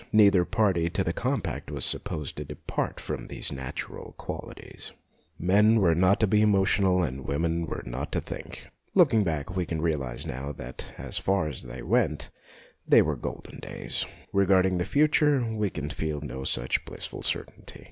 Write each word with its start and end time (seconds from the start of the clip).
Neither 0.11 0.45
party 0.45 0.89
to 0.89 1.03
the 1.03 1.13
com 1.13 1.41
pact 1.43 1.69
was 1.69 1.85
supposed 1.85 2.35
to 2.37 2.43
depart 2.43 2.99
from 2.99 3.27
these 3.27 3.51
natural 3.51 4.13
qualities. 4.17 4.93
Men 5.37 5.79
were 5.79 5.93
not 5.93 6.19
to 6.21 6.25
be 6.25 6.39
emo 6.39 6.57
THE 6.65 6.65
NEW 6.65 6.65
SEX 6.65 6.79
145 6.79 6.85
tional, 6.89 7.07
and 7.19 7.27
women 7.27 7.65
were 7.67 7.83
not 7.85 8.11
to 8.13 8.19
think. 8.19 8.71
Look 8.95 9.13
ing 9.13 9.23
back 9.23 9.55
we 9.55 9.67
can 9.67 9.79
realize 9.79 10.25
now 10.25 10.53
that 10.53 10.95
as 10.97 11.19
far 11.19 11.47
as 11.47 11.61
they 11.61 11.83
went 11.83 12.31
they 12.87 13.03
were 13.03 13.15
golden 13.15 13.59
days. 13.59 14.07
Regard 14.33 14.65
ing 14.65 14.79
the 14.79 14.85
future 14.85 15.45
we 15.47 15.69
can 15.69 15.91
feel 15.91 16.19
no 16.19 16.43
such 16.45 16.83
blissful 16.85 17.21
certainty. 17.21 17.79